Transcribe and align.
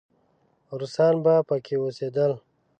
روسان 0.79 1.13
به 1.23 1.35
پکې 1.47 1.75
اوسېدل. 1.79 2.31